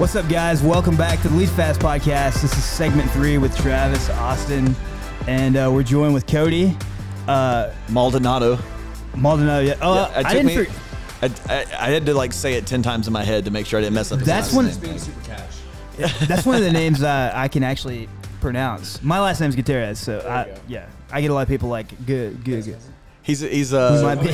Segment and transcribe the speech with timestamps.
[0.00, 0.62] What's up, guys?
[0.62, 2.40] Welcome back to the Lead Fast podcast.
[2.40, 4.74] This is segment three with Travis Austin,
[5.28, 6.74] and uh, we're joined with Cody
[7.28, 8.58] uh, Maldonado.
[9.14, 9.60] Maldonado.
[9.66, 9.74] Yeah.
[9.82, 10.46] Oh, Yeah, it I took didn't.
[10.46, 10.80] me- for-
[11.22, 13.66] I, I, I had to like say it ten times in my head to make
[13.66, 14.20] sure I didn't mess up.
[14.20, 14.66] his That's last one.
[14.66, 14.78] name.
[14.80, 15.56] Being super cash.
[16.26, 18.08] That's one of the names uh, I can actually
[18.40, 19.02] pronounce.
[19.02, 20.54] My last name's Gutierrez, so I, go.
[20.66, 22.78] yeah, I get a lot of people like good, good, good.
[23.22, 24.32] He's he's We uh might be-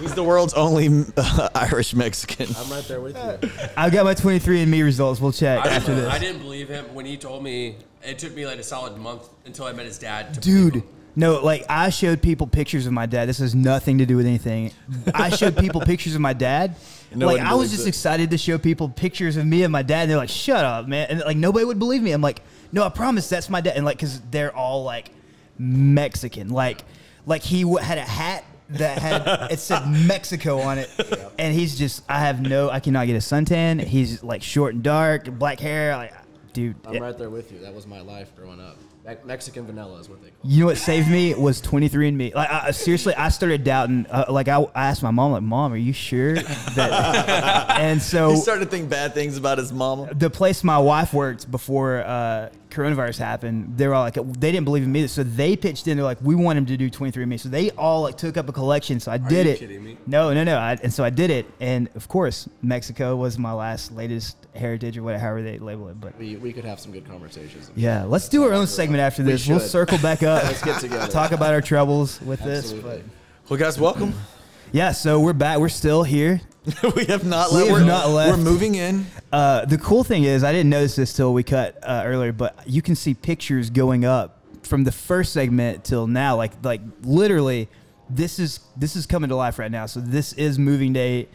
[0.00, 2.48] he's the world's only uh, Irish Mexican.
[2.56, 3.50] I'm right there with you.
[3.76, 5.20] I've got my 23andMe results.
[5.20, 6.12] We'll check I after didn't, this.
[6.14, 7.76] I didn't believe him when he told me.
[8.02, 10.32] It took me like a solid month until I met his dad.
[10.34, 10.82] To Dude,
[11.16, 13.28] no, like I showed people pictures of my dad.
[13.28, 14.72] This has nothing to do with anything.
[15.12, 16.76] I showed people pictures of my dad.
[17.12, 17.88] No like I was just it.
[17.88, 20.02] excited to show people pictures of me and my dad.
[20.02, 22.12] And they're like, "Shut up, man!" And like nobody would believe me.
[22.12, 25.10] I'm like, "No, I promise that's my dad." And like, cause they're all like
[25.60, 26.48] Mexican.
[26.48, 26.84] Like,
[27.26, 30.90] like he w- had a hat that had it said Mexico on it,
[31.38, 32.02] and he's just.
[32.08, 32.70] I have no.
[32.70, 33.80] I cannot get a suntan.
[33.82, 35.94] He's like short and dark, black hair.
[35.96, 36.12] Like,
[36.52, 36.76] dude.
[36.86, 37.58] I'm it- right there with you.
[37.60, 38.78] That was my life growing up.
[39.10, 42.34] Me- Mexican vanilla is what they call You know what saved me was 23andMe.
[42.34, 44.06] Like I, I- seriously, I started doubting.
[44.10, 48.30] Uh, like I, I asked my mom, like, "Mom, are you sure?" That, and so
[48.30, 50.12] He started to think bad things about his mama.
[50.14, 54.64] the place my wife worked before uh, coronavirus happened, they were all like, they didn't
[54.64, 55.96] believe in me, so they pitched in.
[55.96, 58.52] They're like, "We want him to do 23andMe." So they all like took up a
[58.52, 59.00] collection.
[59.00, 59.58] So I did you it.
[59.58, 59.96] kidding me?
[60.06, 60.56] No, no, no.
[60.56, 64.96] I, and so I did it, and of course, Mexico was my last, latest heritage
[64.98, 66.00] or whatever, however they label it.
[66.00, 67.70] But We, we could have some good conversations.
[67.76, 69.46] yeah, let's do our own segment after this.
[69.46, 69.68] We'll should.
[69.68, 70.42] circle back up.
[70.44, 71.10] Let's get together.
[71.10, 72.90] Talk about our troubles with Absolutely.
[72.98, 73.04] this.
[73.48, 74.14] Well, guys, welcome.
[74.72, 75.58] Yeah, so we're back.
[75.58, 76.40] We're still here.
[76.96, 77.70] we have not We left.
[77.70, 78.38] have we're, not left.
[78.38, 79.06] We're moving in.
[79.32, 82.56] Uh, the cool thing is, I didn't notice this till we cut uh, earlier, but
[82.66, 86.36] you can see pictures going up from the first segment till now.
[86.36, 87.68] Like, like literally,
[88.08, 89.86] this is this is coming to life right now.
[89.86, 91.28] So this is moving day.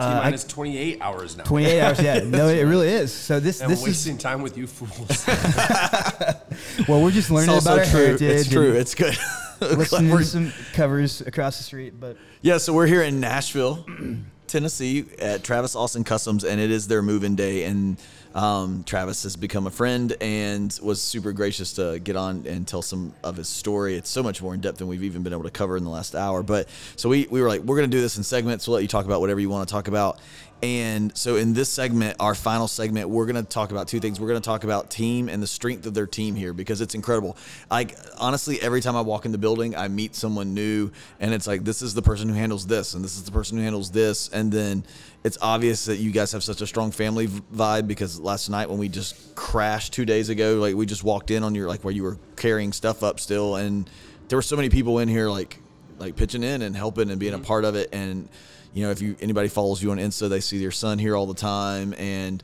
[0.00, 1.44] T Uh, I- minus 28 hours now.
[1.44, 2.00] 28 hours.
[2.02, 3.12] Yeah, no, it really is.
[3.12, 5.26] So this And this is wasting time with you fools.
[6.88, 8.06] well, we're just learning It's about also our true.
[8.06, 8.40] heritage.
[8.40, 8.72] It's true.
[8.72, 9.16] It's good.
[9.60, 13.84] Listening We're- to some covers across the street, but Yeah, so we're here in Nashville,
[14.50, 17.64] Tennessee, at Travis Austin Customs, and it is their move-in day.
[17.64, 17.96] And
[18.34, 22.82] um, Travis has become a friend and was super gracious to get on and tell
[22.82, 23.96] some of his story.
[23.96, 25.90] It's so much more in depth than we've even been able to cover in the
[25.90, 26.42] last hour.
[26.42, 28.68] But so we we were like, we're gonna do this in segments.
[28.68, 30.18] We'll let you talk about whatever you want to talk about.
[30.62, 34.20] And so in this segment, our final segment, we're going to talk about two things.
[34.20, 36.94] We're going to talk about team and the strength of their team here because it's
[36.94, 37.36] incredible.
[37.70, 41.46] Like honestly, every time I walk in the building, I meet someone new and it's
[41.46, 43.90] like this is the person who handles this and this is the person who handles
[43.90, 44.84] this and then
[45.24, 48.78] it's obvious that you guys have such a strong family vibe because last night when
[48.78, 51.94] we just crashed 2 days ago, like we just walked in on your like where
[51.94, 53.88] you were carrying stuff up still and
[54.28, 55.58] there were so many people in here like
[55.98, 57.46] like pitching in and helping and being a mm-hmm.
[57.46, 58.28] part of it and
[58.74, 61.26] you know if you anybody follows you on insta they see your son here all
[61.26, 61.94] the time.
[61.98, 62.42] And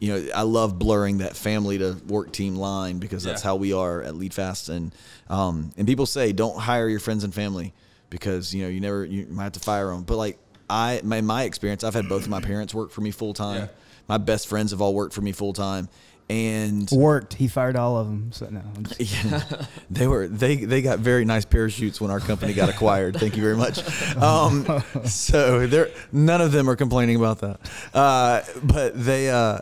[0.00, 3.50] you know i love blurring that family to work team line because that's Yeah.
[3.50, 4.68] how we are at lead fast.
[4.68, 4.92] And
[5.30, 7.72] um and people say don't hire your friends and family
[8.10, 10.38] because you know you never you might have to fire them but like
[10.68, 13.62] i my, my experience i've had both of my parents work for me full time.
[13.62, 13.68] Yeah.
[14.08, 15.88] my best friends have all worked for me full time
[16.32, 17.34] and worked.
[17.34, 18.32] He fired all of them.
[18.32, 18.62] So no,
[18.98, 19.42] yeah,
[19.90, 23.16] they were they they got very nice parachutes when our company got acquired.
[23.18, 23.80] Thank you very much.
[24.22, 27.60] Um, so there, none of them are complaining about that.
[27.92, 29.58] Uh, but they, uh,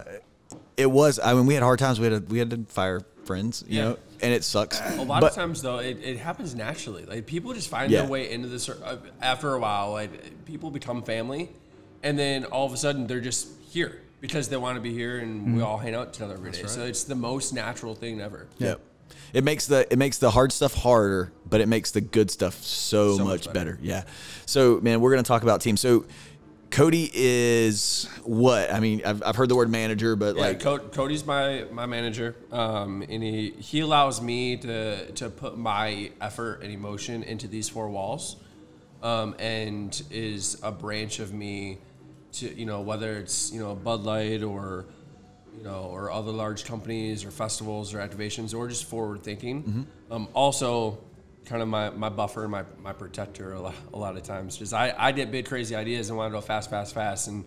[0.76, 1.18] it was.
[1.18, 1.98] I mean, we had hard times.
[1.98, 3.84] We had to, we had to fire friends, you Yeah.
[3.84, 4.80] know, and it sucks.
[4.80, 7.04] A lot But- of times, though, it, it happens naturally.
[7.06, 8.02] Like people just find Yeah.
[8.02, 9.92] their way into this uh, after a while.
[9.92, 11.50] Like people become family,
[12.02, 15.18] and then all of a sudden they're just here because they want to be here,
[15.18, 15.56] and Mm-hmm.
[15.56, 16.66] we all hang out together every day.
[16.66, 18.46] So it's the most natural thing ever.
[18.58, 18.80] Yep.
[19.32, 22.54] It makes the it makes the hard stuff harder, but it makes the good stuff
[22.62, 23.72] so, So much much better.
[23.74, 23.78] better.
[23.82, 24.04] Yeah.
[24.46, 25.76] So man, we're gonna talk about team.
[25.76, 26.04] So
[26.70, 28.72] Cody is what?
[28.72, 31.86] I mean, I've, I've heard the word manager, but Yeah, like Co- Cody's my my
[31.86, 37.48] manager, um, and he he allows me to to put my effort and emotion into
[37.48, 38.36] these four walls,
[39.02, 41.78] um, and is a branch of me
[42.32, 44.86] to you know whether it's you know Bud Light or
[45.56, 49.86] you know or other large companies or festivals or activations or just forward thinking.
[50.10, 50.98] Um, also,
[51.44, 54.56] kind of my, my buffer and my, my protector a lot, a lot of times
[54.56, 57.44] because I, I get big crazy ideas and want to go fast fast fast and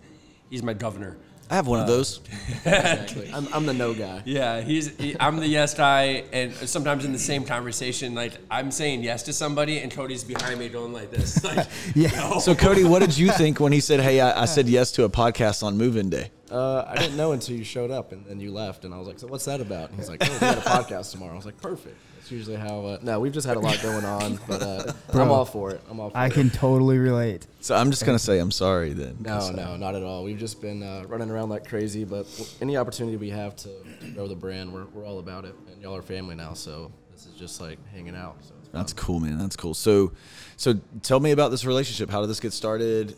[0.50, 1.16] he's my governor.
[1.50, 2.20] I have one of uh, those.
[2.64, 3.30] Exactly.
[3.32, 4.22] I'm, I'm the no guy.
[4.24, 4.96] Yeah, he's.
[4.96, 9.22] He, I'm the yes guy, and sometimes in the same conversation, like I'm saying yes
[9.24, 11.42] to somebody, and Cody's behind me going like this.
[11.44, 12.08] Like, Yeah.
[12.10, 12.38] no.
[12.38, 15.04] So Cody, what did you think when he said, "Hey, I, I said yes to
[15.04, 16.30] a podcast on Move-In Day"?
[16.54, 19.08] Uh, I didn't know until you showed up and then you left, and I was
[19.08, 21.36] like, "So what's that about?" And he's like, "Oh, we got a podcast tomorrow." I
[21.36, 22.86] was like, "Perfect." That's usually how.
[22.86, 25.80] Uh, no, we've just had a lot going on, but uh, I'm all for it.
[25.90, 26.32] I'm all for I it.
[26.32, 27.44] can totally relate.
[27.58, 29.16] So I'm just gonna say I'm sorry then.
[29.18, 30.22] No, uh, no, not at all.
[30.22, 32.26] We've just been uh, running around like crazy, but
[32.60, 33.70] any opportunity we have to
[34.14, 35.56] grow the brand, we're, we're all about it.
[35.72, 38.36] And y'all are family now, so this is just like hanging out.
[38.44, 38.54] So.
[38.70, 39.38] That's cool, man.
[39.38, 39.74] That's cool.
[39.74, 40.12] So,
[40.56, 42.10] so tell me about this relationship.
[42.10, 43.16] How did this get started?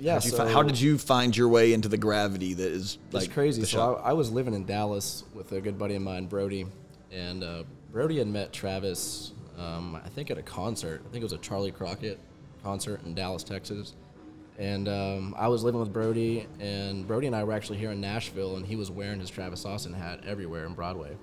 [0.00, 3.32] Yeah, fi- so- how did you find your way into the gravity that is like
[3.32, 3.62] crazy.
[3.64, 3.96] So?
[3.96, 6.66] I, I was living in Dallas with a good buddy of mine, Brody,
[7.12, 9.32] and uh, Brody had met Travis.
[9.58, 11.02] Um, I think at a concert.
[11.06, 12.18] I think it was a Charley Crockett
[12.62, 13.94] concert in Dallas, Texas.
[14.58, 18.00] And um, I was living with Brody, and Brody and I were actually here in
[18.00, 21.16] Nashville, and he was wearing his Travis Austin hat everywhere in Broadway.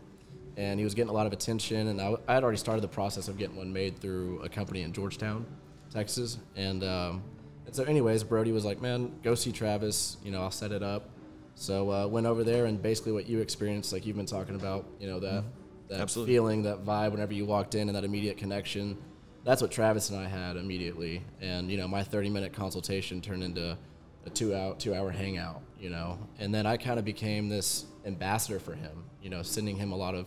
[0.56, 2.88] And he was getting a lot of attention, and I, I had already started the
[2.88, 5.46] process of getting one made through a company in Georgetown,
[5.94, 6.40] Texas.
[6.56, 7.24] And, um,
[7.68, 10.18] and so, anyways, Brody was like, "Man, go see Travis.
[10.24, 11.10] You know, I'll set it up."
[11.54, 14.86] So uh, went over there, and basically what you experienced, like you've been talking about,
[15.00, 15.44] you know that
[15.90, 16.34] that Absolutely.
[16.34, 18.98] feeling, that vibe, whenever you walked in, and that immediate connection.
[19.44, 23.78] That's what Travis and I had immediately, and you know, my 30-minute consultation turned into
[24.26, 25.62] a two-hour two-hour hangout.
[25.80, 29.04] You know, and then I kind of became this ambassador for him.
[29.22, 30.26] You know, sending him a lot of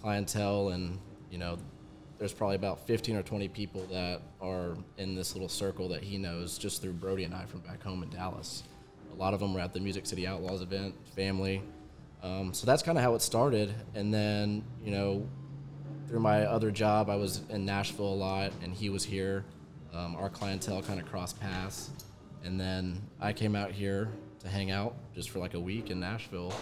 [0.00, 1.00] clientele, and
[1.30, 1.58] you know,
[2.18, 6.16] there's probably about 15 or 20 people that are in this little circle that he
[6.16, 8.62] knows just through Brody and I from back home in Dallas.
[9.12, 11.62] A lot of them were at the Music City Outlaws event, family.
[12.22, 13.74] Um, so that's kind of how it started.
[13.94, 15.28] And then, you know,
[16.08, 19.44] through my other job, I was in Nashville a lot, and he was here.
[19.92, 21.90] Um, our clientele kind of crossed paths.
[22.44, 24.08] And then I came out here
[24.40, 26.52] to hang out just for like a week in Nashville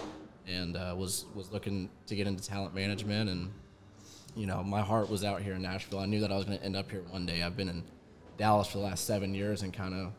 [0.46, 3.50] and uh, was, was looking to get into talent management and
[4.36, 6.00] you know, my heart was out here in Nashville.
[6.00, 7.42] I knew that I was going to end up here one day.
[7.42, 7.82] I've been in
[8.36, 10.12] Dallas for the last seven years and kind of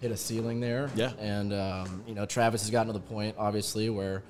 [0.00, 0.90] hit a ceiling there.
[0.94, 1.12] Yeah.
[1.18, 4.22] And, um, you know, Travis has gotten to the point, obviously, where,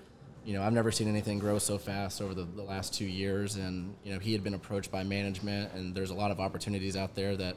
[0.45, 3.57] you know, I've never seen anything grow so fast over the, the last two years.
[3.57, 6.97] And, you know, he had been approached by management, and there's a lot of opportunities
[6.97, 7.57] out there that,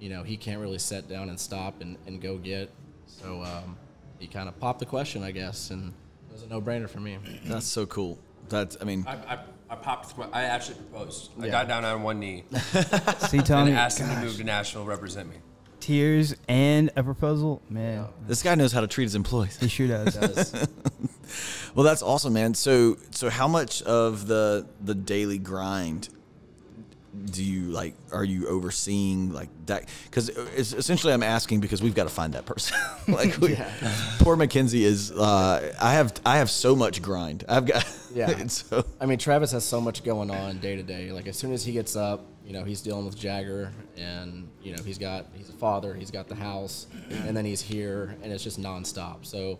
[0.00, 2.70] you know, he can't really set down and stop and, and go get.
[3.06, 3.76] So um,
[4.18, 5.92] he kind of popped the question, I guess, and
[6.28, 7.18] it was a no brainer for me.
[7.44, 8.18] That's so cool.
[8.48, 9.38] That's I mean, I, I,
[9.74, 10.16] I popped.
[10.18, 11.30] My, I actually proposed.
[11.40, 11.50] I Yeah.
[11.52, 12.44] got down on one knee
[13.28, 15.36] See, and Tommy, asked him to move to Nashville, represent me.
[15.80, 18.06] tears and a proposal, man.
[18.26, 19.56] this guy knows how to treat his employees.
[19.58, 20.14] He sure does.
[20.16, 20.68] Does-
[21.74, 22.54] Well, that's awesome, man.
[22.54, 26.08] So, so how much of the the daily grind
[27.26, 27.94] do you like?
[28.12, 29.88] Are you overseeing like that?
[30.04, 32.76] Because essentially, I'm asking because we've got to find that person.
[33.08, 33.56] like, we,
[34.18, 35.10] poor Mackenzie is.
[35.10, 37.44] Uh, I have I have so much grind.
[37.48, 37.86] I've got.
[38.14, 38.46] Yeah.
[38.46, 41.10] so I mean, Travis has so much going on day to day.
[41.10, 44.70] Like as soon as he gets up, you know, he's dealing with Jagger, and you
[44.76, 48.32] know, he's got he's a father, he's got the house, and then he's here, and
[48.32, 49.26] it's just nonstop.
[49.26, 49.58] So,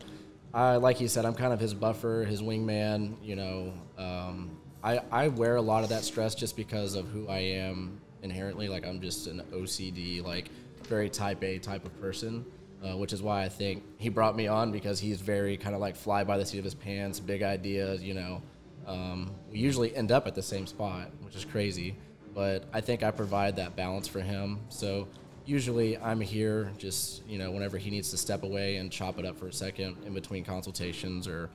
[0.53, 3.17] I like you said, I'm kind of his buffer, his wingman.
[3.25, 7.27] You know, um, I I wear a lot of that stress just because of who
[7.29, 8.69] I am inherently.
[8.69, 10.51] Like I'm just an OCD, like
[10.85, 12.45] very type A type of person.
[12.85, 15.81] Uh, which is why I think he brought me on because he's very kind of
[15.81, 18.43] like fly by the seat of his pants, big ideas, you know.
[18.87, 21.97] Um, we usually end up at the same spot, which is crazy,
[22.35, 24.61] but I think I provide that balance for him.
[24.69, 25.09] So
[25.47, 29.25] usually I'm here just, you know, whenever he needs to step away and chop it
[29.25, 31.49] up for a second in between consultations or,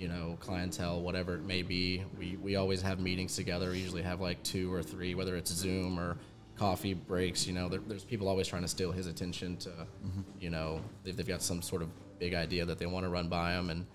[0.00, 2.02] you know, clientele, whatever it may be.
[2.18, 3.70] We, we always have meetings together.
[3.70, 6.16] We usually have like two or three, whether it's Zoom or
[6.56, 7.46] coffee breaks.
[7.46, 10.22] You know, there, there's people always trying to steal his attention to, mm-hmm.
[10.40, 13.28] you know, if they've got some sort of big idea that they want to run
[13.28, 13.68] by him.
[13.68, 13.86] And,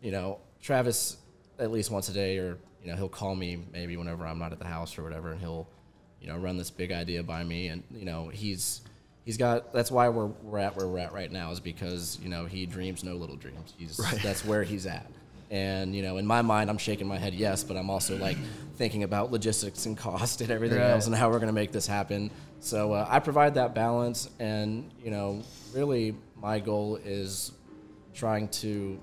[0.00, 1.18] you know, Travis,
[1.60, 4.50] at least once a day, or, you know, he'll call me maybe whenever I'm not
[4.50, 5.68] at the house or whatever, and he'll,
[6.20, 7.68] you know, run this big idea by me.
[7.68, 8.80] And, you know, he's,
[9.24, 12.28] he's got, that's why we're, we're at where we're at right now is because, you
[12.28, 13.74] know, he dreams no little dreams.
[13.78, 15.06] He's, that's where he's at.
[15.52, 18.38] And, you know, in my mind, I'm shaking my head yes, but I'm also like
[18.76, 20.90] thinking about logistics and cost and everything Right.
[20.92, 22.30] else and how we're going to make this happen.
[22.60, 24.30] So uh, I provide that balance.
[24.40, 25.42] And, you know,
[25.74, 27.52] really my goal is
[28.14, 28.98] trying to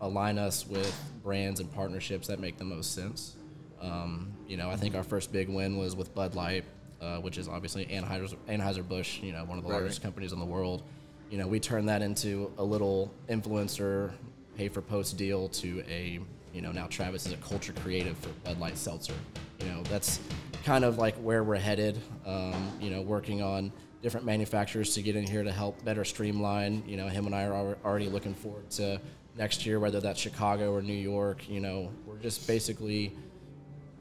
[0.00, 0.92] align us with
[1.22, 3.36] brands and partnerships that make the most sense.
[3.80, 6.64] Um, you know, I think our first big win was with Bud Light,
[7.00, 10.44] uh, which is obviously Anheuser Anheuser-Busch, you know, one of the largest companies in the
[10.44, 10.82] world.
[11.30, 14.12] You know, we turned that into a little influencer
[14.56, 16.20] pay for post deal to a,
[16.52, 19.14] you know, now Travis is a culture creative for Bud Light Seltzer.
[19.60, 20.20] You know, that's
[20.64, 21.98] kind of like where we're headed.
[22.26, 26.82] Um, you know, working on different manufacturers to get in here to help better streamline.
[26.86, 29.00] You know, him and I are already looking forward to
[29.36, 31.48] next year, whether that's Chicago or New York.
[31.48, 33.14] You know, we're just basically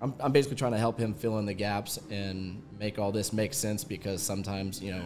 [0.02, 3.32] I'm, I'm basically trying to help him fill in the gaps and make all this
[3.32, 5.04] make sense because sometimes you know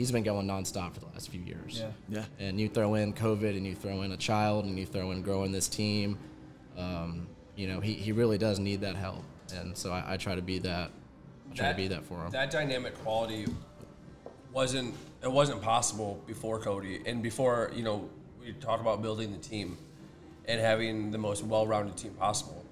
[0.00, 1.78] he's been going nonstop for the last few years.
[1.78, 1.90] Yeah.
[2.08, 2.24] Yeah.
[2.38, 5.20] And you throw in COVID, and you throw in a child, and you throw in
[5.20, 6.18] growing this team.
[6.78, 9.22] Um, you know, he, he really does need that help,
[9.54, 10.90] and so I, I try to be that.
[11.50, 12.30] I try to be that for him.
[12.30, 13.46] That dynamic quality
[14.52, 18.08] wasn't it wasn't possible before Cody and before you know
[18.40, 19.76] we talk about building the team
[20.46, 22.64] and having the most well-rounded team possible.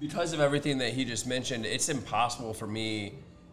[0.00, 3.12] Because of everything that he just mentioned, it's impossible for me,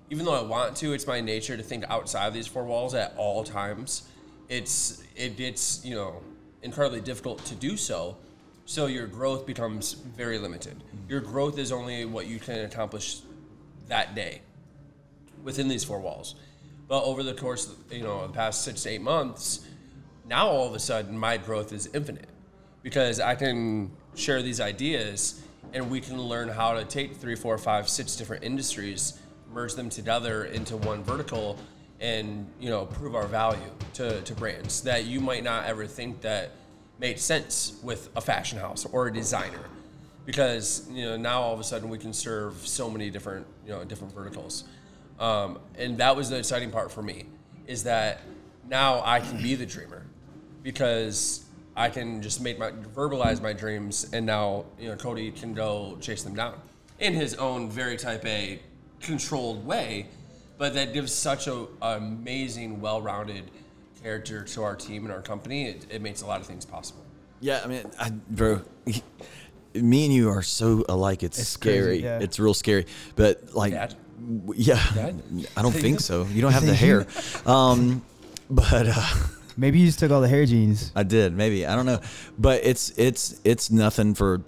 [0.10, 2.94] even though I want to, it's my nature to think outside of these four walls
[2.94, 4.10] at all times.
[4.48, 6.22] It's it, it's you know
[6.64, 8.18] incredibly difficult to do so.
[8.66, 10.84] So your growth becomes very limited.
[11.08, 13.22] Your growth is only what you can accomplish
[13.88, 14.42] that day
[15.44, 16.36] within these four walls.
[16.88, 19.66] But over the course, of, you know, the past six to eight months,
[20.28, 22.30] now all of a sudden my growth is infinite
[22.84, 25.42] because I can share these ideas
[25.74, 29.20] and we can learn how to take three, four, five, six different industries,
[29.54, 31.58] merge them together into one vertical,
[32.00, 36.22] and you know prove our value to, to brands that you might not ever think
[36.22, 36.52] that
[37.00, 39.64] made sense with a fashion house or a designer.
[40.26, 43.72] Because you know now all of a sudden we can serve so many different you
[43.72, 44.66] know different verticals.
[45.20, 47.26] Um, and that was the exciting part for me
[47.68, 48.22] is that
[48.70, 50.06] now i can be the dreamer.
[50.62, 55.54] Because i can just make my verbalize my dreams and now you know cody can
[55.54, 56.60] go chase them down.
[57.00, 58.60] In his own very type a
[59.02, 60.08] controlled way
[60.58, 63.50] but that gives such a amazing well-rounded
[64.04, 67.04] character to our team and our company it, it makes a lot of things possible
[67.42, 68.62] Yeah, I mean, I, bro,
[69.74, 71.24] me and you are so alike.
[71.24, 72.04] It's, It's crazy, scary.
[72.04, 72.20] yeah.
[72.20, 72.86] It's real scary.
[73.16, 73.96] But like, Dad?
[74.46, 75.22] w- yeah, Dad?
[75.58, 76.26] I don't think so.
[76.26, 77.06] You don't have the hair.
[77.46, 78.02] Um,
[78.50, 79.14] but uh,
[79.56, 80.92] Maybe you just took all the hair genes.
[80.96, 82.00] I did maybe I don't know.
[82.38, 84.42] But it's it's it's nothing for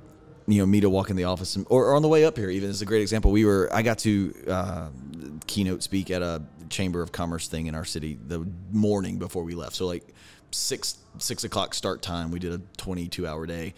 [0.47, 2.37] you know me to walk in the office and, or, or on the way up
[2.37, 2.49] here.
[2.49, 3.31] Even is a great example.
[3.31, 4.89] We were I got to uh,
[5.47, 9.55] keynote speak at a chamber of commerce thing in our city the morning before we
[9.55, 9.75] left.
[9.75, 10.03] So like
[10.51, 12.31] six six o'clock start time.
[12.31, 13.73] We did a twenty two hour day,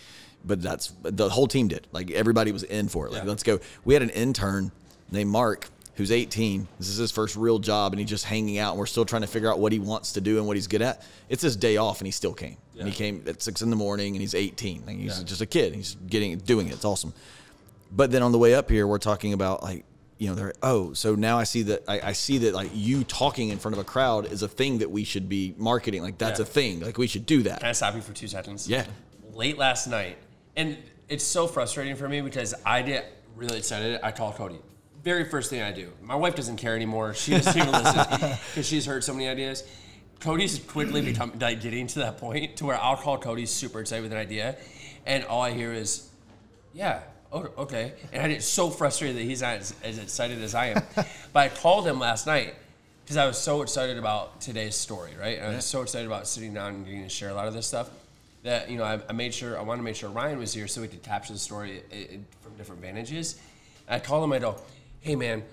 [0.45, 1.87] but that's the whole team did.
[1.91, 3.11] Like everybody was in for it.
[3.13, 3.29] Like Yeah.
[3.29, 3.59] let's go.
[3.85, 4.71] We had an intern
[5.11, 5.69] named Mark.
[5.95, 6.67] Who's 18?
[6.79, 8.71] This is his first real job, and he's just hanging out.
[8.71, 10.65] And we're still trying to figure out what he wants to do and what he's
[10.67, 11.03] good at.
[11.29, 12.57] It's his day off, and he still came.
[12.79, 14.85] And he came at six in the morning, and he's 18.
[14.87, 15.23] Like he's Yeah.
[15.23, 15.75] just a kid.
[15.75, 16.73] He's getting doing it.
[16.73, 17.13] It's awesome.
[17.91, 19.85] But then on the way up here, we're talking about like,
[20.17, 23.03] you know, they're oh, so now I see that I, I see that like you
[23.03, 26.01] talking in front of a crowd is a thing that we should be marketing.
[26.01, 26.43] Like that's Yeah.
[26.43, 26.79] a thing.
[26.79, 27.59] Like we should do that.
[27.59, 28.67] Can I stop you for two seconds?
[28.67, 28.85] Yeah.
[29.33, 30.17] Late last night,
[30.55, 33.99] and it's so frustrating for me because I get really excited.
[34.01, 34.59] I call Cody.
[35.03, 35.91] Very first thing I do.
[36.01, 37.13] My wife doesn't care anymore.
[37.13, 38.05] She doesn't even listen
[38.51, 39.63] because she's heard so many ideas.
[40.21, 44.03] Cody's quickly become like getting to that point to where I'll call Cody super excited
[44.03, 44.55] with an idea,
[45.05, 46.09] and all I hear is,
[46.73, 47.01] "Yeah,
[47.33, 50.67] oh, okay." And I get so frustrated that he's not as, as excited as I
[50.67, 50.83] am.
[51.33, 52.55] but I called him last night
[53.03, 55.37] because I was so excited about today's story, right?
[55.37, 57.53] And I was so excited about sitting down and getting to share a lot of
[57.53, 57.89] this stuff
[58.43, 60.69] that you know I, I made sure I wanted to make sure Ryan was here
[60.69, 63.41] so we could capture the story i i from different vantages.
[63.89, 64.31] I call him.
[64.31, 64.55] I go,
[65.03, 65.43] "Hey, man,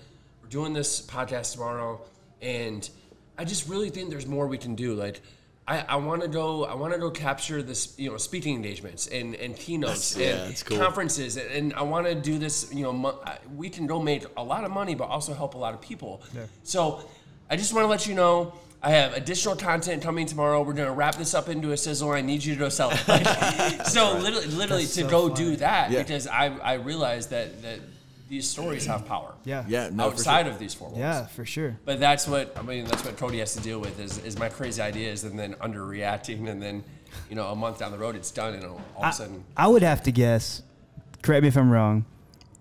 [0.43, 2.01] we're doing this podcast tomorrow,
[2.41, 2.89] and
[3.37, 4.95] I just really think there's more we can do.
[4.95, 5.21] Like,
[5.69, 6.65] I, I want to go.
[6.65, 10.41] I want to go capture this, you know, speaking engagements and and keynotes That's- yeah,
[10.43, 10.79] and that's cool.
[10.79, 12.73] conferences, and, and I want to do this.
[12.73, 15.55] You know, mo- I- we can go make a lot of money, but also help
[15.55, 16.23] a lot of people.
[16.63, 17.05] So,
[17.51, 18.53] I just want to let you know.
[18.83, 20.63] I have additional content coming tomorrow.
[20.63, 22.13] We're gonna wrap this up into a sizzle.
[22.13, 23.07] I need you to go sell it.
[23.07, 23.27] Like,
[23.87, 25.35] so literally, literally That's to so go funny.
[25.51, 25.99] do that Yeah.
[26.03, 27.81] because I I realized that that
[28.31, 29.35] these stories have power.
[29.45, 29.65] Yeah.
[29.69, 30.53] Yeah, no, outside sure.
[30.53, 30.99] of these four walls.
[31.01, 31.77] Yeah, for sure.
[31.85, 32.85] But that's what I mean.
[32.87, 36.49] That's what Cody has to deal with is, is my crazy ideas and then underreacting,
[36.49, 36.85] and then
[37.29, 39.67] you know a month down the road it's done, and all of a sudden I
[39.67, 40.63] would have to guess.
[41.23, 42.07] Correct me if I'm wrong.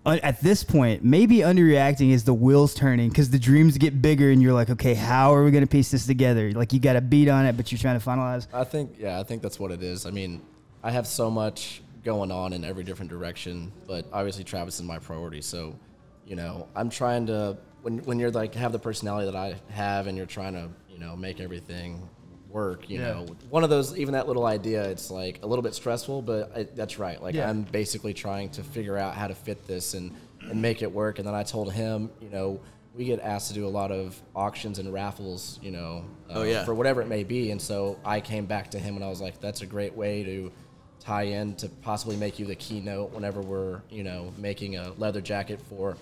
[0.04, 4.30] uh, At this point, maybe underreacting is the wheels turning because the dreams get bigger,
[4.30, 6.50] and you're like, okay, how are we going to piece this together?
[6.50, 8.48] Like you got a beat on it, but you're trying to finalize.
[8.52, 10.04] I think, yeah, I think that's what it is.
[10.04, 10.42] I mean,
[10.82, 14.98] I have so much going on in every different direction, but obviously Travis is my
[14.98, 15.40] priority.
[15.42, 15.74] So,
[16.26, 20.06] you know, I'm trying to when when you're like have the personality that I have,
[20.06, 22.08] and you're trying to you know make everything
[22.48, 22.88] work.
[22.90, 23.12] You Yeah.
[23.12, 26.56] know, one of those even that little idea, it's like a little bit stressful, but
[26.56, 27.22] I, that's right.
[27.22, 27.48] Like Yeah.
[27.48, 31.18] I'm basically trying to figure out how to fit this and and make it work.
[31.18, 32.60] And then I told him, you know.
[32.92, 36.44] We get asked to do a lot of auctions and raffles, you know, Oh, uh,
[36.44, 36.64] yeah.
[36.64, 37.52] for whatever it may be.
[37.52, 40.24] And so I came back to him and I was like, that's a great way
[40.24, 40.50] to
[41.00, 45.20] tie in to possibly make you the keynote whenever we're, you know, making a leather
[45.20, 45.96] jacket for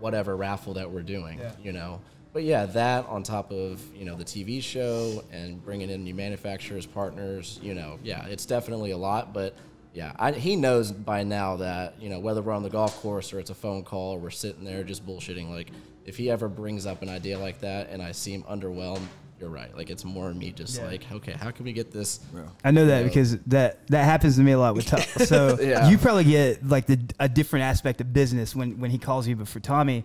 [0.00, 1.52] whatever raffle that we're doing, Yeah.
[1.62, 2.00] you know.
[2.32, 6.14] But yeah, that on top of, you know, the TV show and bringing in new
[6.14, 9.32] manufacturers, partners, you know, yeah, it's definitely a lot.
[9.32, 9.54] But
[9.92, 13.32] yeah, I, he knows by now that, you know, whether we're on the golf course
[13.32, 15.68] or it's a phone call or we're sitting there just bullshitting, like,
[16.06, 19.06] if he ever brings up an idea like that and I seem underwhelmed,
[19.40, 19.76] you're right.
[19.76, 20.86] Like it's more me just Yeah.
[20.86, 22.20] like, okay, how can we get this?
[22.64, 23.04] I know that Yeah.
[23.08, 25.00] because that that happens to me a lot with Tom.
[25.26, 25.88] So Yeah.
[25.88, 29.36] you probably get like the a different aspect of business when when he calls you.
[29.36, 30.04] But for Tommy,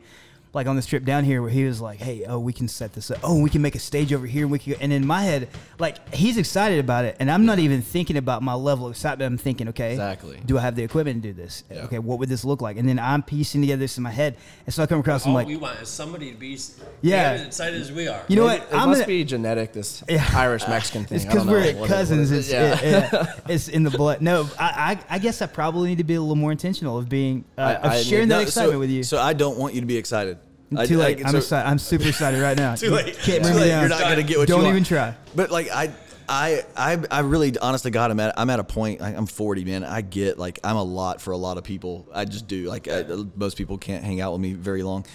[0.52, 2.94] like on this trip down here, where he was like, "Hey, oh, we can set
[2.94, 3.20] this up.
[3.24, 4.44] Oh, we can make a stage over here.
[4.44, 7.60] And we can." And in my head, like he's excited about it, and I'm not
[7.60, 9.32] even thinking about my level of excitement.
[9.32, 10.40] I'm thinking, okay, Exactly.
[10.46, 11.64] Do I have the equipment to do this?
[11.70, 11.84] Yeah.
[11.84, 12.78] Okay, what would this look like?
[12.78, 15.26] And then I'm piecing together this in my head, and so I come across.
[15.28, 16.58] I'm like, we want is somebody to be
[17.02, 17.32] Yeah.
[17.34, 18.24] as excited as we are.
[18.28, 18.70] you know Maybe- what?
[18.74, 19.74] It I'm must gonna- be genetic.
[19.74, 20.26] This Yeah.
[20.34, 21.18] Irish Mexican thing.
[21.18, 22.32] It's because we're what cousins.
[22.32, 22.80] it It's, yeah.
[22.82, 24.22] it- it- it's in the blood.
[24.22, 27.08] No, I, I, I guess I probably need to be a little more intentional of
[27.08, 29.04] being uh, I- of I sharing need- that No, excitement so, with you.
[29.04, 30.38] So I don't want you to be excited.
[30.76, 31.26] I- too I- late.
[31.26, 31.70] I'm so- excited.
[31.70, 32.76] I'm super excited right now.
[32.76, 33.18] Too late.
[33.20, 33.82] Can't bring me down.
[33.82, 34.58] You're not gonna get what you want.
[34.58, 34.76] Don't you want.
[34.76, 35.16] even try.
[35.36, 35.92] But like I,
[36.28, 39.02] I, I, I really, honestly, God, I'm at, I'm at a point.
[39.02, 39.84] I'm 40, man.
[39.84, 42.08] I get like I'm a lot for a lot of people.
[42.14, 42.66] I just do.
[42.66, 45.06] Like I, uh, most people can't hang out with me very long,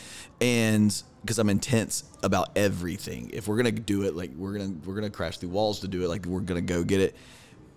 [0.40, 3.30] and because I'm intense about everything.
[3.32, 6.02] If we're gonna do it, like we're gonna we're gonna crash through walls to do
[6.02, 6.08] it.
[6.08, 7.14] Like we're gonna go get it.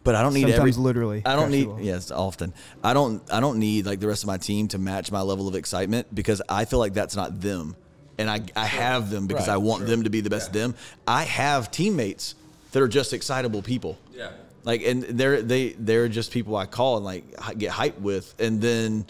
[0.08, 2.54] But I don't need Sometimes every, literally I don't crash need yes often.
[2.82, 5.50] I don't I don't need like the rest of my team to match my level
[5.50, 7.76] of excitement because I feel like that's not them,
[8.18, 10.76] and I I have them because Right, I want them to be the best them.
[11.06, 12.36] I have teammates
[12.72, 13.98] that are just excitable people.
[14.16, 14.30] Yeah.
[14.64, 18.62] Like and they're they they're just people I call and like get hyped with, and
[18.62, 19.08] then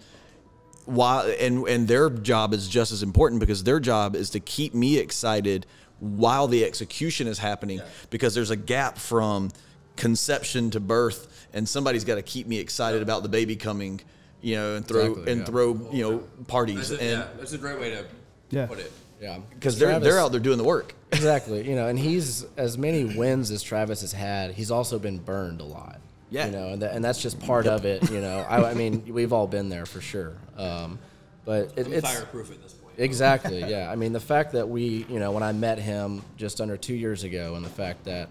[0.86, 4.74] while and and their job is just as important because their job is to keep
[4.74, 5.68] me excited
[6.00, 9.51] while the execution is happening because there's a gap from
[9.98, 14.00] conception to birth and somebody's got to keep me excited about the baby coming
[14.42, 15.46] you know and throw Exactly, and yeah.
[15.46, 18.06] throw you know parties That's a, and yeah, that's a great way to
[18.50, 18.68] Yeah.
[18.68, 18.92] put it.
[19.20, 21.68] Yeah, because they're they're out there doing the work exactly.
[21.68, 24.51] You know, and he's as many wins as Travis has had.
[24.51, 26.00] He's also been burned a lot.
[26.30, 26.46] Yeah.
[26.46, 28.12] You know, and, that, and that's just part of it.
[28.12, 30.34] You know, I, I mean, we've all been there for sure.
[30.58, 31.00] Um,
[31.46, 32.94] but it, I'm it's fireproof at this point.
[32.98, 33.63] Exactly.
[33.68, 33.89] Yeah.
[33.89, 36.94] I mean, the fact that we, you know, when I met him just under two
[36.96, 38.27] years ago, and the fact that,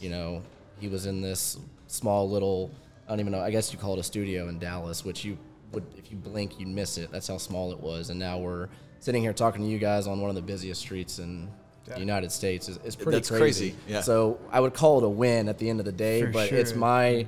[0.00, 0.42] you know,
[0.78, 2.70] he was in this small little,
[3.06, 5.38] I don't even know, I guess you call it a studio in Dallas, which you
[5.72, 7.10] would, if you blink, you'd miss it.
[7.10, 8.10] That's how small it was.
[8.10, 8.68] And now we're
[9.00, 11.48] sitting here talking to you guys on one of the busiest streets in
[11.86, 12.68] the United States.
[12.68, 13.70] It's, it's pretty That's crazy.
[13.70, 14.00] crazy, yeah.
[14.00, 16.52] So I would call it a win at the end of the day, For but
[16.52, 17.26] it's my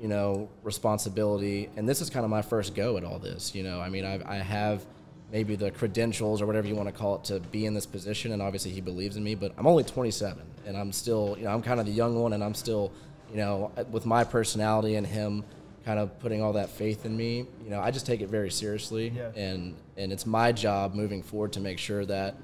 [0.00, 3.64] you know responsibility and this is kind of my first go at all this you
[3.64, 4.86] know i mean i, I have
[5.30, 8.32] maybe the credentials or whatever you want to call it to be in this position
[8.32, 11.50] and obviously he believes in me but i'm only 27 and i'm still you know
[11.50, 12.90] i'm kind of the young one and i'm still
[13.30, 15.44] you know with my personality and him
[15.84, 18.50] kind of putting all that faith in me you know i just take it very
[18.50, 19.30] seriously Yeah.
[19.36, 22.34] and and it's my job moving forward to make sure that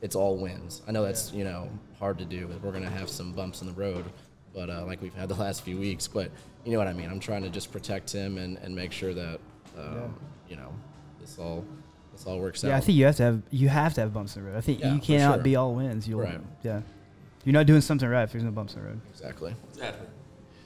[0.00, 0.82] it's all wins.
[0.88, 2.48] I know that's you know hard to do.
[2.60, 4.04] We're gonna have some bumps in the road,
[4.52, 6.08] but uh, like we've had the last few weeks.
[6.08, 6.32] But
[6.64, 7.08] you know what I mean.
[7.08, 9.38] I'm trying to just protect him and, and make sure that
[9.78, 10.12] um,
[10.48, 10.72] you know
[11.20, 11.64] this all
[12.12, 12.76] this all works Yeah, out.
[12.76, 14.56] I think you have to have you have to have bumps in the road.
[14.58, 15.42] I think Yeah, you cannot sure.
[15.42, 16.06] be all wins.
[16.08, 16.40] You'll, Right.
[16.62, 16.80] Yeah,
[17.44, 19.00] you're not doing something right if there's no bumps in the road.
[19.10, 19.54] exactly.
[19.72, 20.06] Exactly.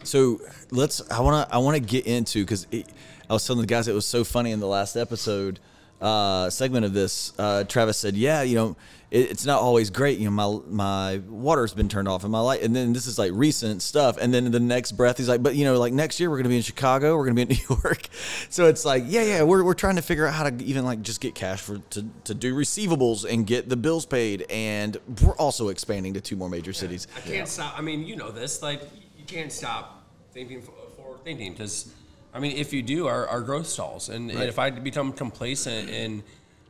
[0.04, 1.02] So let's.
[1.11, 1.54] I want to.
[1.54, 2.85] I want to get into because I
[3.32, 5.59] was telling the guys it was so funny in the last episode
[6.00, 7.32] uh, segment of this.
[7.38, 8.76] Uh, Travis said, "Yeah, you know,
[9.11, 10.18] it, it's not always great.
[10.18, 12.62] You know, my my water's been turned off and my light.
[12.62, 14.18] And then this is like recent stuff.
[14.20, 16.38] And then in the next breath, he's like, but you know, like next year we're
[16.38, 17.16] gonna be in Chicago.
[17.16, 18.09] We're gonna be in New York.
[18.50, 21.02] So it's like, yeah, yeah, we're, we're trying to figure out how to even like
[21.02, 24.44] just get cash for to, to do receivables and get the bills paid.
[24.50, 27.06] And we're also expanding to two more major cities.
[27.16, 27.78] I can't stop.
[27.78, 28.62] I mean, you know this.
[28.62, 28.82] Like,
[29.16, 31.92] you can't stop thinking f- forward thinking because,
[32.37, 34.11] I mean, if you do, our, our growth stalls.
[34.11, 36.22] And, and if I become complacent in,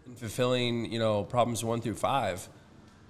[0.06, 2.48] in fulfilling, you know, problems one through five,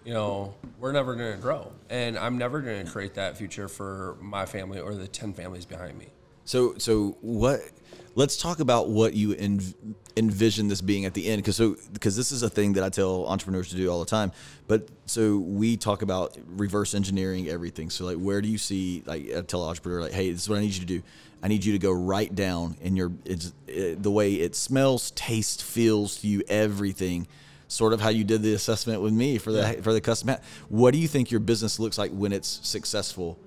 [0.07, 1.71] you know, we're never going to grow.
[1.91, 5.67] And I'm never going to create that future for my family or the 10 families
[5.67, 6.07] behind me.
[6.47, 7.61] So, so what?
[8.17, 9.75] Let's talk about what you env-
[10.17, 12.89] envision this being at the end, because so because this is a thing that I
[12.89, 14.33] tell entrepreneurs to do all the time.
[14.67, 17.91] But so we talk about reverse engineering everything.
[17.91, 19.03] So like, where do you see?
[19.05, 21.03] Like, I tell an entrepreneur like, hey, this is what I need you to do.
[21.43, 25.11] I need you to go right down in your it's it, the way it smells,
[25.11, 27.29] tastes, feels to you, everything.
[27.69, 30.43] Sort of how you did the assessment with me for the for the custom hat.
[30.71, 33.39] What do you think your business looks like when it's successful?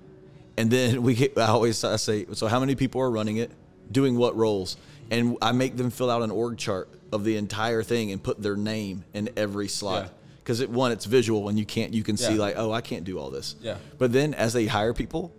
[0.56, 3.50] And then we get, I always I say, so how many people are running it,
[3.90, 4.76] doing what roles?
[5.10, 8.40] And I make them fill out an org chart of the entire thing and put
[8.40, 10.04] their name in every slot.
[10.04, 10.10] Yeah.
[10.38, 13.04] Because it, one, it's visual and you can't, you can see like, oh, I can't
[13.04, 13.56] do all this.
[13.60, 13.76] Yeah.
[13.98, 15.32] But then as they hire people,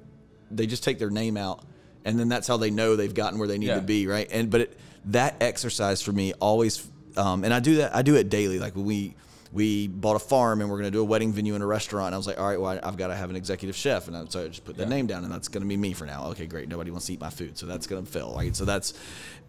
[0.52, 1.64] they just take their name out,
[2.06, 3.76] and then that's how they know they've gotten where they need Yeah.
[3.76, 4.28] to be, right?
[4.32, 6.86] And but it, that exercise for me always,
[7.16, 7.96] um, and I do that.
[7.96, 8.60] I do it daily.
[8.60, 9.16] Like when we
[9.54, 12.08] we bought a farm and we're going to do a wedding venue and a restaurant.
[12.08, 14.16] And I was like, all right, well, I've got to have an executive chef, and
[14.16, 16.06] I, so I just put the name down, and that's going to be me for
[16.06, 16.28] now.
[16.28, 16.70] Okay, great.
[16.70, 18.34] Nobody wants to eat my food, so that's going to fill.
[18.36, 18.56] Right?
[18.56, 18.94] So that's,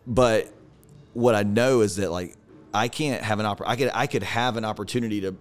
[0.07, 0.53] but
[1.15, 2.35] what I know is that like
[2.75, 5.37] I can't have an oppor- I could I could have an opportunity to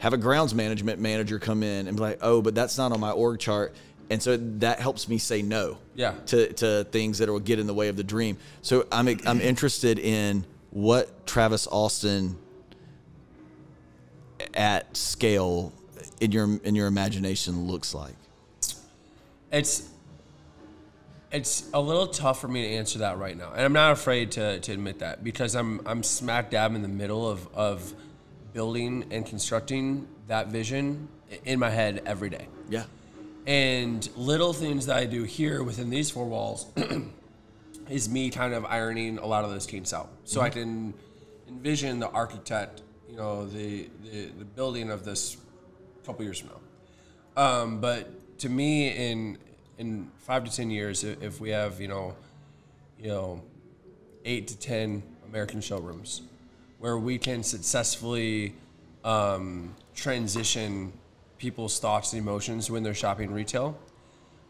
[0.00, 2.98] have a grounds management manager come in and be like, oh, but that's not on
[3.00, 3.74] my org chart.
[4.10, 6.14] And so that helps me say no Yeah.
[6.26, 8.36] to, to things that will get in the way of the dream.
[8.60, 12.36] So I'm I'm interested in what Travis Austin
[14.54, 15.72] at scale
[16.20, 18.14] in your in your imagination looks like.
[19.50, 19.88] It's
[21.30, 24.32] it's a little tough for me to answer that right now, and I'm not afraid
[24.32, 27.94] to, to admit that because I'm I'm smack dab in the middle of of
[28.52, 31.08] building and constructing that vision
[31.44, 32.46] in my head every day.
[32.68, 32.84] Yeah.
[33.46, 36.66] And little things that I do here within these four walls
[37.90, 40.10] is me kind of ironing a lot of those kinks out.
[40.24, 40.60] So I mm-hmm.
[40.60, 40.94] can
[41.48, 42.82] envision the architect,
[43.12, 45.36] you know, the, the, the building of this
[46.02, 47.42] a couple years from now.
[47.42, 49.38] Um, but to me, in
[49.76, 52.14] in five to ten years, if we have, you know,
[52.98, 53.42] you know,
[54.24, 56.22] eight to ten American showrooms,
[56.78, 58.54] where we can successfully
[59.04, 60.92] um, transition
[61.36, 63.76] people's thoughts and emotions when they're shopping retail.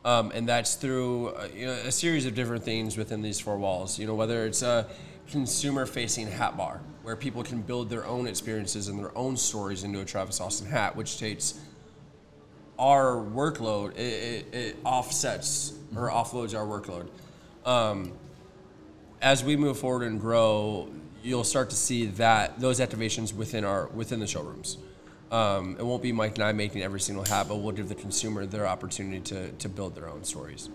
[0.05, 3.57] Um, and that's through uh, you know, a series of different things within these four
[3.57, 3.98] walls.
[3.98, 4.87] You know, whether it's a
[5.30, 10.00] consumer-facing hat bar where people can build their own experiences and their own stories into
[10.00, 11.54] a Travis Austin hat, which takes
[12.78, 17.08] our workload, it, it, it offsets or offloads our workload.
[17.64, 18.12] Um,
[19.20, 20.88] as we move forward and grow,
[21.22, 24.78] you'll start to see that those activations within our within the showrooms.
[25.30, 27.94] Um, it won't be Mike and I making every single hat, but we'll give the
[27.94, 30.68] consumer their opportunity to, to build their own stories.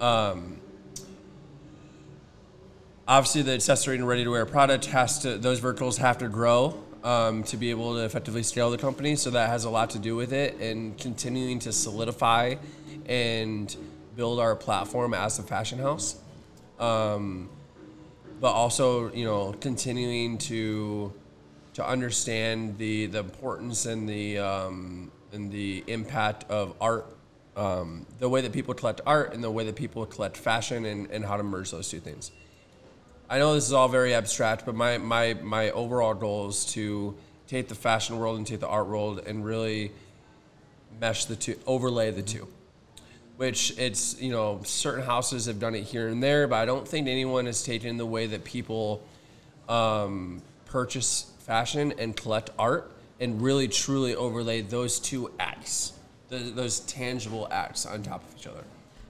[0.00, 0.58] Um,
[3.10, 6.82] obviously, the accessory and ready to wear product has to; those verticals have to grow
[7.04, 9.16] um, to be able to effectively scale the company.
[9.16, 12.54] So that has a lot to do with it, and continuing to solidify
[13.06, 13.76] and
[14.16, 16.16] build our platform as a fashion house
[16.78, 17.48] Um,
[18.40, 21.12] but also you know continuing to
[21.74, 27.06] to understand the the importance and the um, and the impact of art,
[27.56, 31.10] um, the way that people collect art and the way that people collect fashion, and,
[31.10, 32.32] and how to merge those two things.
[33.32, 37.14] I know this is all very abstract, but my my my overall goal is to
[37.46, 39.92] take the fashion world and take the art world and really
[41.00, 42.48] mesh the two, overlay the two.
[43.36, 46.86] Which it's you know certain houses have done it here and there, but I don't
[46.86, 49.00] think anyone has taken the way that people
[49.68, 52.90] um, purchase fashion and collect art
[53.20, 55.92] and really truly overlay those two acts,
[56.30, 58.64] th those tangible acts on top of each other,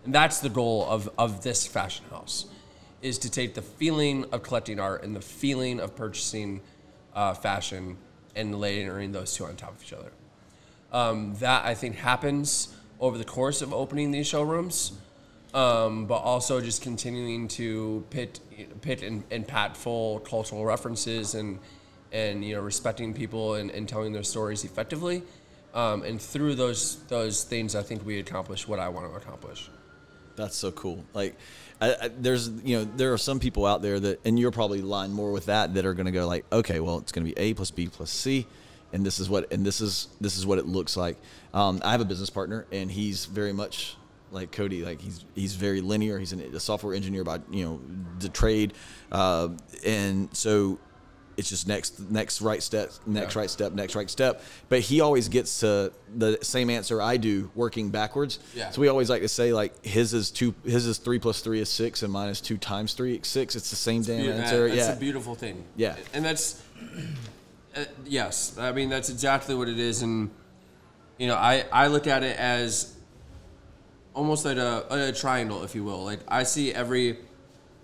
[0.05, 2.45] and that's the goal of of this fashion house,
[3.03, 6.61] is to take the feeling of collecting art and the feeling of purchasing
[7.15, 7.97] uh, fashion
[8.37, 10.13] and layering those two on top of each other
[10.93, 14.93] um, that I think happens over the course of opening these showrooms,
[15.55, 18.41] um, but also just continuing to pit
[18.83, 21.59] pit in, impactful cultural references and
[22.13, 25.23] and you know respecting people and, and telling their stories effectively.
[25.73, 29.71] Um, and through those those things, I think we accomplish what I want to accomplish.
[30.37, 31.05] That's so cool.
[31.15, 31.37] Like,
[31.81, 34.83] I, I, there's you know there are some people out there that, and you're probably
[34.83, 37.35] lined more with that that are going to go like, okay, well it's going to
[37.35, 38.47] be A plus B plus C,
[38.93, 41.17] and this is what and this is this is what it looks like.
[41.55, 43.97] Um, I have a business partner, and he's very much
[44.33, 44.85] like Cody.
[44.85, 46.19] Like he's he's very linear.
[46.19, 47.81] He's an, a software engineer by you know
[48.19, 48.75] the trade,
[49.11, 49.49] uh,
[49.85, 50.79] and so
[51.41, 55.29] it's just next next right step next right step next right step but he always
[55.29, 58.71] gets to the same answer i do working backwards Yeah.
[58.71, 61.61] so we always like to say like his is two his is three plus three
[61.61, 64.31] is six and mine is two times three is six it's the same damn Yeah,
[64.33, 65.65] answer that's yeah a beautiful thing.
[65.77, 65.97] Yeah.
[66.15, 66.63] and that's
[67.77, 68.57] uh, yes.
[68.59, 70.31] I mean that's exactly what it is, and
[71.19, 72.95] you know I I look at it as
[74.15, 76.03] almost like a, a triangle, if you will.
[76.05, 77.19] Like I see every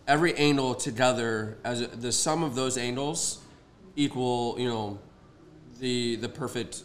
[0.08, 3.38] every angle together as a, the sum of those angles
[3.96, 4.98] equal you know
[5.80, 6.84] the the perfect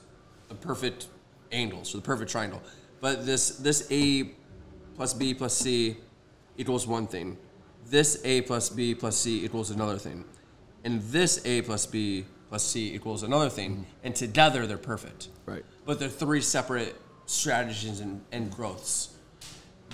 [0.50, 1.08] the perfect
[1.52, 2.62] angles so the perfect triangle.
[3.00, 4.32] But this this A
[4.95, 5.97] plus B plus C
[6.58, 7.38] equals one thing.
[7.88, 10.24] This A plus B plus C equals another thing.
[10.84, 13.71] And this A plus B plus C equals another thing.
[13.71, 13.84] Mm-hmm.
[14.04, 15.30] And together they're perfect.
[15.45, 15.65] Right.
[15.86, 16.95] But they're three separate
[17.26, 19.15] strategies and, and growths.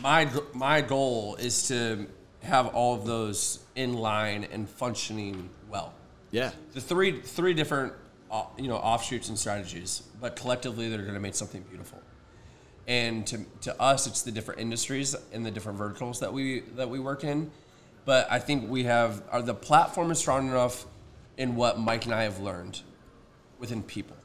[0.01, 2.07] My, my goal is to
[2.43, 5.93] have all of those in line and functioning well
[6.37, 7.93] yeah the three three different
[8.29, 12.01] uh, you know offshoots and strategies, but collectively they're going to make something beautiful.
[12.87, 16.89] And to, to us, it's the different industries and the different verticals that we that
[16.89, 17.51] we work in.
[18.05, 20.85] But I think we have are the platform is strong enough
[21.37, 22.81] in what Mike and I have learned
[23.59, 24.15] within people.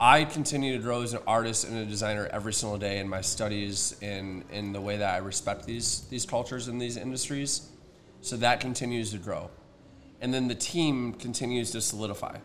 [0.00, 3.20] I continue to grow as an artist and a designer every single day in my
[3.20, 7.68] studies and in the way that I respect these these cultures and these industries.
[8.20, 9.50] So that continues to grow.
[10.24, 12.38] And then the team continues to solidify.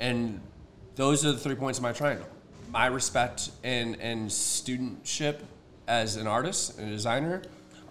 [0.00, 0.40] And
[0.96, 2.26] those are the three points of my triangle:
[2.70, 5.40] my respect and and studentship
[5.86, 7.42] as an artist and a designer,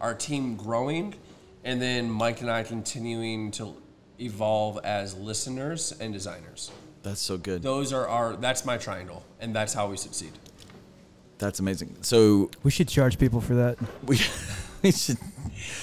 [0.01, 1.13] our team growing,
[1.63, 3.75] and then Mike and I continuing to
[4.19, 6.71] evolve as listeners and designers.
[7.03, 7.61] That's so good.
[7.61, 8.35] Those are our.
[8.35, 10.31] That's my triangle, and that's how we succeed.
[11.37, 11.95] That's amazing.
[12.01, 13.77] So We should charge people for that.
[14.03, 14.17] we,
[14.83, 15.17] we should.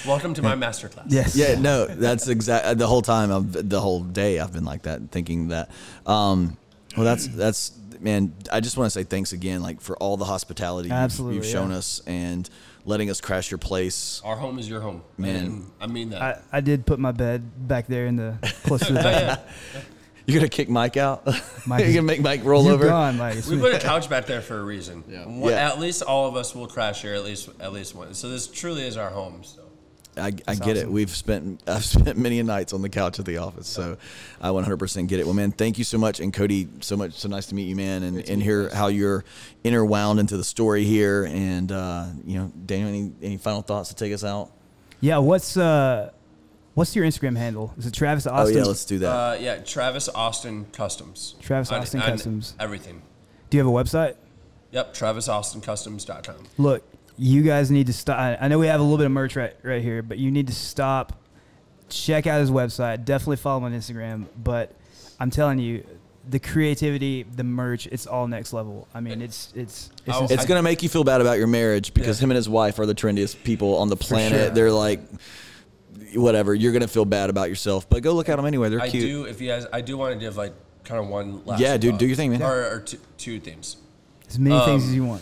[0.05, 1.05] Welcome to my masterclass.
[1.07, 1.35] Yes.
[1.35, 2.77] Yeah, no, that's exact.
[2.77, 5.71] The whole time, I've, the whole day, I've been like that, thinking that.
[6.05, 6.57] Um,
[6.95, 8.33] well, that's that's man.
[8.51, 11.45] I just want to say thanks again, like for all the hospitality you've- Absolutely, you've,
[11.45, 11.77] shown yeah.
[11.77, 12.47] us and
[12.85, 14.21] letting us crash your place.
[14.23, 15.35] Our home is your home, Man.
[15.45, 16.21] And I mean that.
[16.21, 19.39] I, I did put my bed back there in the close to the back.
[20.31, 21.25] You're gonna kick Mike out.
[21.65, 22.87] Mike You're gonna make Mike roll You're over.
[22.87, 25.03] gone, like it's we put a couch back there for a reason.
[25.07, 25.25] Yeah.
[25.25, 25.67] One- Yeah.
[25.69, 28.17] At least all of us will crash here at least at least once.
[28.19, 29.43] So this truly is our home.
[29.43, 29.61] So
[30.17, 30.91] I, I get it.
[30.91, 33.97] We've spent I've spent many nights on the couch at the office, so
[34.41, 35.25] I 100% get it.
[35.25, 37.77] Well, man, thank you so much, and Cody, so much, so nice to meet you,
[37.77, 39.23] man, and, and hear how you're
[39.63, 41.23] interwound into the story here.
[41.25, 44.51] And uh, you know, Daniel, any any final thoughts to take us out?
[44.99, 46.11] Yeah, what's uh,
[46.73, 47.73] what's your Instagram handle?
[47.77, 48.57] Is it Travis Austin?
[48.57, 49.09] Oh yeah, let's do that.
[49.09, 51.35] uh, yeah, Travis Austin Customs.
[51.41, 52.55] Travis On- Austin on Customs.
[52.59, 53.01] Everything.
[53.49, 54.15] Do you have a website?
[54.71, 56.35] Yep, TravisAustinCustoms.com.
[56.57, 56.83] Look,
[57.17, 58.17] you guys need to stop.
[58.17, 60.31] I I know we have a little bit of merch right right here, but you
[60.31, 61.17] need to stop.
[61.89, 63.03] Check out his website.
[63.03, 64.27] Definitely follow him on Instagram.
[64.41, 64.71] But
[65.19, 65.83] I'm telling you,
[66.29, 68.87] the creativity, the merch, it's all next level.
[68.93, 70.37] I mean, it's it's it's, Oh, insane.
[70.37, 72.25] it's gonna make you feel bad about your marriage because Yeah.
[72.25, 74.39] him and his wife are the trendiest people on the planet.
[74.39, 74.49] sure.
[74.51, 75.01] They're like,
[76.15, 76.53] whatever.
[76.53, 78.69] You're gonna feel bad about yourself, but go look at them anyway.
[78.69, 78.89] They're cute.
[78.89, 79.25] I cute.
[79.25, 79.25] do.
[79.25, 81.59] If you guys, I do want to give like kind of one last.
[81.61, 81.99] Yeah, dude, thought.
[81.99, 82.41] do your thing, man.
[82.41, 83.77] Or, or two, two things.
[84.29, 85.21] as many things um, as you want.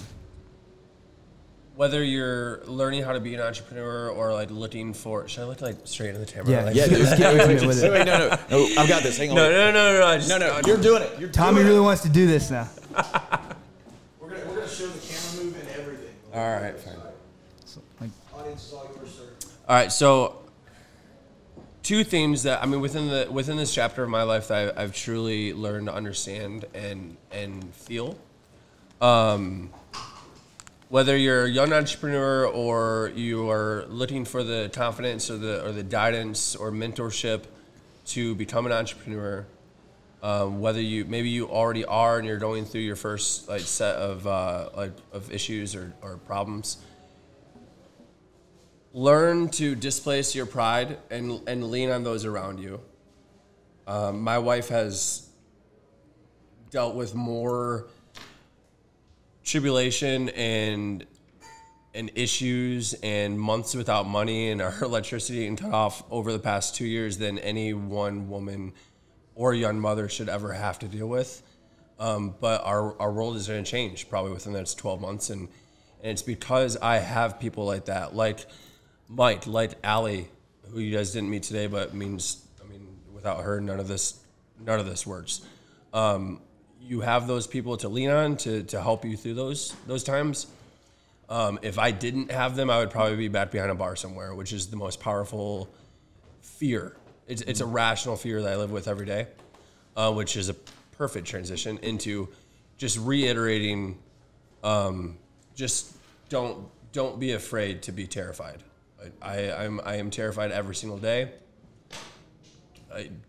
[1.76, 5.62] Whether you're learning how to be an entrepreneur or like looking for, should I look
[5.62, 6.52] like straight in the camera?
[6.52, 6.98] Yeah, Like- yeah, dude.
[6.98, 7.90] Just get intimate with it.
[7.92, 8.82] Wait, no, no, no.
[8.82, 9.18] I've got this.
[9.18, 9.36] Hang on.
[9.38, 10.06] No, no, no, no, no.
[10.06, 10.60] I just, no, no.
[10.66, 11.20] You're doing it.
[11.20, 11.84] You're Tommy doing really it.
[11.84, 12.68] wants to do this now.
[14.20, 16.14] We're gonna, we're gonna show the camera move and everything.
[16.34, 16.96] All right, fine.
[18.02, 19.24] Like, Audience is all yours, sir.
[19.70, 20.39] All right, so
[21.90, 24.84] two things that I mean within the within this chapter of my life that I,
[24.84, 28.16] I've truly learned to understand and and feel.
[29.02, 29.72] Um,
[30.90, 35.72] whether you're a young entrepreneur or you are looking for the confidence or the or
[35.72, 37.46] the guidance or mentorship
[38.10, 39.48] to become an entrepreneur,
[40.22, 43.96] um, whether you maybe you already are and you're going through your first like set
[43.96, 46.78] of uh, like of issues or, or problems
[48.94, 52.80] learn to displace your pride and, and lean on those around you.
[53.88, 55.30] Um, my wife has
[56.72, 57.88] dealt with more
[59.44, 61.06] tribulation and
[61.96, 66.76] and issues and months without money and our electricity and cut off over the past
[66.76, 68.72] two years than any one woman
[69.34, 71.42] or young mother should ever have to deal with.
[72.00, 75.32] Um, but our, our world is going to change probably within the next 12 months.
[75.32, 75.50] And,
[76.02, 78.46] and it's because I have people like that, like
[79.10, 80.28] Mike, like Allie,
[80.72, 84.20] who you guys didn't meet today, but means, I mean, without her, none of this,
[84.64, 85.42] none of this works.
[85.94, 86.42] Um,
[86.80, 90.46] you have those people to lean on to, to help you through those, those times.
[91.28, 94.34] Um, if I didn't have them, I would probably be back behind a bar somewhere,
[94.36, 95.70] which is the most powerful
[96.42, 96.96] fear.
[97.28, 99.28] It's, it's a rational fear that I live with every day,
[99.96, 100.56] uh, which is a
[100.98, 102.30] perfect transition into
[102.78, 103.98] just reiterating,
[104.64, 105.18] um,
[105.56, 105.96] just
[106.30, 108.64] don't don't be afraid to be terrified.
[109.22, 111.32] I, I'm I am terrified every single day.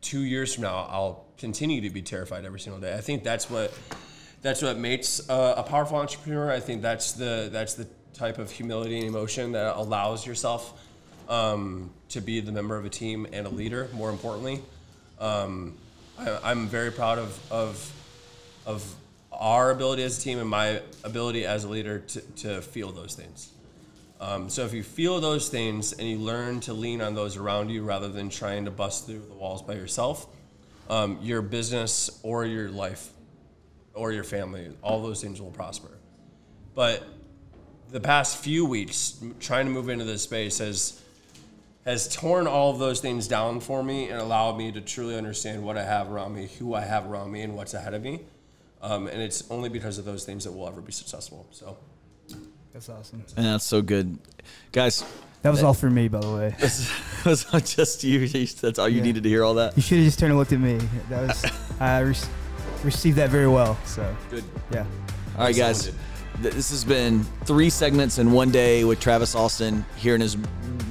[0.00, 2.94] Two years from now, I'll continue to be terrified every single day.
[2.94, 3.72] I think that's what
[4.42, 6.50] that's what makes uh, a powerful entrepreneur.
[6.50, 10.80] I think that's the that's the type of humility and emotion that allows yourself
[11.28, 13.88] um, to be the member of a team and a leader.
[13.92, 14.62] More importantly,
[15.18, 15.76] um,
[16.18, 17.92] I, I'm very proud of of
[18.66, 18.94] of
[19.33, 23.14] our ability as a team and my ability as a leader to, to feel those
[23.14, 23.50] things.
[24.20, 27.70] Um, so if you feel those things and you learn to lean on those around
[27.70, 30.26] you rather than trying to bust through the walls by yourself,
[30.90, 33.09] um, your business or your life
[33.94, 35.88] or your family, all those things will prosper.
[36.74, 37.02] But
[37.90, 41.00] the past few weeks, trying to move into this space has
[41.87, 45.64] has torn all of those things down for me and allowed me to truly understand
[45.64, 48.20] what I have around me, who I have around me, and what's ahead of me.
[48.83, 51.46] Um, and it's only because of those things that we'll ever be successful.
[51.52, 51.78] So.
[52.72, 53.24] That's awesome.
[53.37, 54.18] And that's so good,
[54.72, 55.04] guys.
[55.42, 56.54] That was all for me, by the way.
[57.22, 58.26] This was just you.
[58.28, 59.02] That's all you Yeah.
[59.02, 59.44] needed to hear.
[59.44, 59.76] All that.
[59.76, 60.78] You should have just turned and looked at me.
[61.11, 61.44] That was
[61.80, 62.14] I re-
[62.83, 63.76] received that very well.
[63.85, 64.44] So Good.
[64.72, 64.87] yeah.
[65.37, 65.92] All right, guys.
[66.40, 70.38] This has been three segments in one day with Travis Austin here in his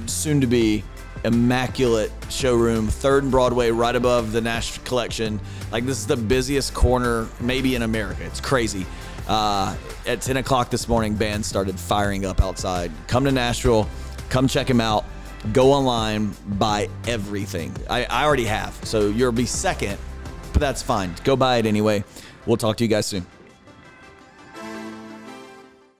[0.06, 0.84] soon to be
[1.24, 5.40] immaculate showroom, Third and Broadway, right above the Nash Collection.
[5.72, 8.24] Like this is the busiest corner maybe in America.
[8.24, 8.86] It's crazy.
[9.30, 12.90] Uh, at 10 o'clock this morning, bands started firing up outside.
[13.06, 13.88] Come to Nashville,
[14.28, 15.04] come check him out.
[15.52, 17.72] Go online, buy everything.
[17.88, 19.98] I, I already have, so you'll be second,
[20.52, 21.14] but that's fine.
[21.22, 22.02] Go buy it anyway.
[22.44, 23.24] We'll talk to you guys soon.